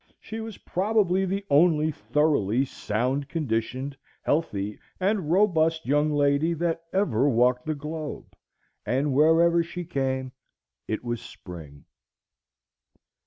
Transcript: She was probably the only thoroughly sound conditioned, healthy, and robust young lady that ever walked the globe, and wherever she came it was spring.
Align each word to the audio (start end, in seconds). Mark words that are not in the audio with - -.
She 0.19 0.39
was 0.39 0.57
probably 0.57 1.25
the 1.27 1.45
only 1.47 1.91
thoroughly 1.91 2.65
sound 2.65 3.29
conditioned, 3.29 3.95
healthy, 4.23 4.79
and 4.99 5.29
robust 5.29 5.85
young 5.85 6.11
lady 6.11 6.55
that 6.55 6.81
ever 6.91 7.29
walked 7.29 7.67
the 7.67 7.75
globe, 7.75 8.33
and 8.83 9.13
wherever 9.13 9.61
she 9.61 9.85
came 9.85 10.31
it 10.87 11.03
was 11.03 11.21
spring. 11.21 11.85